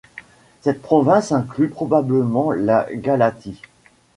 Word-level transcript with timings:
Cette 0.61 0.81
province 0.81 1.31
inclut 1.31 1.69
probablement 1.69 2.49
la 2.53 2.87
Galatie. 2.91 3.61